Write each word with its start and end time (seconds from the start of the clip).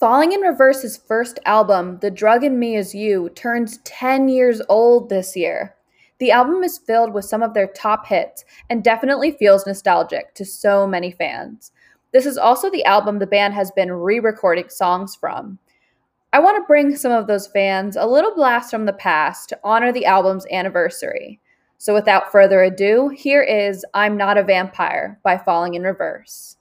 Falling 0.00 0.32
in 0.32 0.40
Reverse's 0.40 0.96
first 0.96 1.38
album, 1.44 1.98
The 2.00 2.10
Drug 2.10 2.42
in 2.42 2.58
Me 2.58 2.74
Is 2.74 2.94
You, 2.94 3.28
turns 3.34 3.80
10 3.84 4.30
years 4.30 4.62
old 4.66 5.10
this 5.10 5.36
year. 5.36 5.76
The 6.20 6.30
album 6.30 6.62
is 6.62 6.78
filled 6.78 7.12
with 7.12 7.26
some 7.26 7.42
of 7.42 7.52
their 7.52 7.66
top 7.66 8.06
hits 8.06 8.46
and 8.70 8.82
definitely 8.82 9.32
feels 9.32 9.66
nostalgic 9.66 10.34
to 10.36 10.44
so 10.46 10.86
many 10.86 11.10
fans. 11.10 11.72
This 12.14 12.24
is 12.24 12.38
also 12.38 12.70
the 12.70 12.86
album 12.86 13.18
the 13.18 13.26
band 13.26 13.52
has 13.52 13.70
been 13.72 13.92
re 13.92 14.20
recording 14.20 14.70
songs 14.70 15.14
from. 15.14 15.58
I 16.32 16.38
want 16.38 16.56
to 16.56 16.66
bring 16.66 16.96
some 16.96 17.12
of 17.12 17.26
those 17.26 17.48
fans 17.48 17.94
a 17.94 18.06
little 18.06 18.34
blast 18.34 18.70
from 18.70 18.86
the 18.86 18.94
past 18.94 19.50
to 19.50 19.60
honor 19.62 19.92
the 19.92 20.06
album's 20.06 20.46
anniversary. 20.50 21.40
So 21.76 21.92
without 21.92 22.32
further 22.32 22.62
ado, 22.62 23.10
here 23.10 23.42
is 23.42 23.84
I'm 23.92 24.16
Not 24.16 24.38
a 24.38 24.44
Vampire 24.44 25.20
by 25.22 25.36
Falling 25.36 25.74
in 25.74 25.82
Reverse. 25.82 26.56